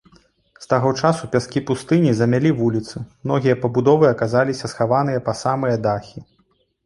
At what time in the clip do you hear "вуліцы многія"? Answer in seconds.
2.61-3.57